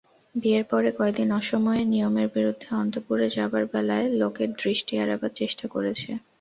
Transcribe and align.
বিয়ের 0.35 0.65
পরে 0.71 0.89
কয়দিন 0.97 1.29
অসময়ে 1.39 1.83
নিয়মের 1.85 2.27
বিরুদ্ধে 2.35 2.69
অন্তঃপুরে 2.75 3.27
যাবার 3.37 3.63
বেলায় 3.73 4.07
লোকের 4.19 4.49
দৃষ্টি 4.59 4.93
এড়াবার 4.97 5.31
চেষ্টা 5.39 5.65
করেছে। 5.73 6.09